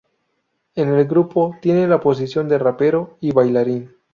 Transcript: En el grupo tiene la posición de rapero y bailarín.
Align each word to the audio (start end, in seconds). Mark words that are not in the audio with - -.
En 0.73 0.89
el 0.89 1.05
grupo 1.05 1.55
tiene 1.61 1.87
la 1.87 1.99
posición 1.99 2.49
de 2.49 2.57
rapero 2.57 3.17
y 3.19 3.33
bailarín. 3.33 3.95